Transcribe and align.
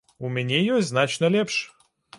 У 0.27 0.31
мяне 0.37 0.63
ёсць 0.79 0.89
значна 0.93 1.33
лепш! 1.39 1.63